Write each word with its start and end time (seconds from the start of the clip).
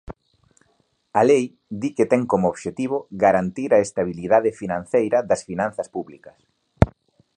A 1.19 1.21
lei 1.29 1.45
di 1.81 1.89
que 1.95 2.05
ten 2.11 2.23
como 2.31 2.49
obxectivo 2.53 2.97
garantir 3.23 3.69
a 3.73 3.83
estabilidade 3.87 4.51
financeira 4.61 5.17
das 5.29 5.41
finanzas 5.49 5.87
públicas. 5.95 6.39